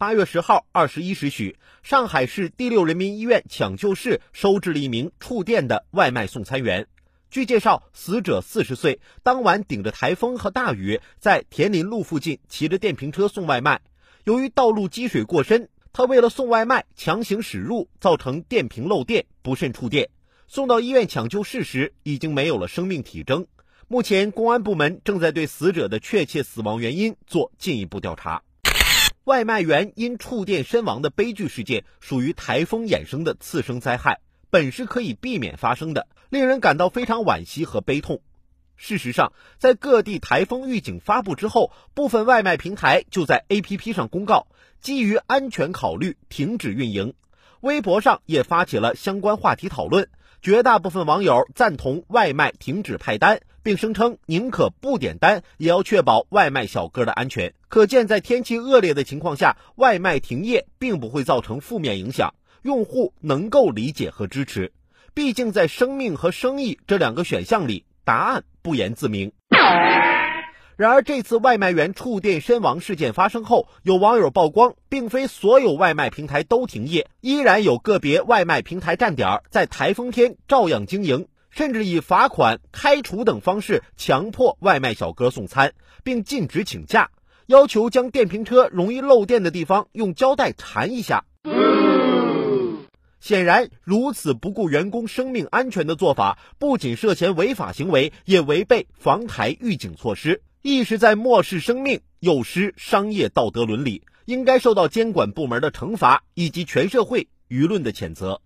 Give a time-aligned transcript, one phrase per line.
[0.00, 6.86] 八月十号二十一时许，上海市第六人民医院抢救室收治了一名触电的外卖送餐员。
[7.30, 13.82] 据介绍，死者四十岁，当晚顶着台风和大雨，在田林路附近骑着电瓶车送外卖。
[14.24, 20.08] 由于道路积水过深，他为了送外卖强行驶入，造成电瓶漏电，不慎触电。
[20.48, 23.46] 送到医院抢救室时，已经没有了生命体征。
[23.86, 28.42] 目前，公安部门正在对死者的确切死亡原因做进一步调查。
[29.24, 38.22] 外卖员因触电身亡的悲剧事件，属于台风衍生的次生灾害，本是可以避免发生的，令人感到非常惋惜和悲痛。
[38.76, 44.48] 事实上，在各地台风预警发布之后，部分外卖平台就在 APP 上公告，
[44.80, 47.12] 基于安全考虑停止运营。
[47.60, 50.08] 微博上也发起了相关话题讨论。
[50.42, 57.52] 绝大部分网友赞同外卖停止派单，并声称宁可不点单，也要确保外卖小哥的安全。
[57.68, 64.72] 可见，在天气恶劣的情况下，外卖停业并不会造成负面影响，用户能够理解和支持。
[65.12, 69.32] 毕竟，在生命和生意这两个选项里，答案不言自明。
[70.80, 87.10] 然而，这次外卖员触电身亡事件发生后，有网友曝光，并非所有外卖平台都停业，依然有个别外卖平台站点在台风天照样经营，甚至以罚款、开除等方式强迫外卖小哥送餐，并禁止请假，
[87.44, 91.26] 要求将电瓶车容易漏电的地方用胶带缠一下。
[93.20, 100.40] 显然，如此不顾员工生命安全的做法，不仅涉嫌违法行为，也违背防台预警措施。
[100.62, 108.42] 亦是在漠视生命，有失商业道德伦理，应该受到监管部门的惩罚以及全社会舆论的谴责。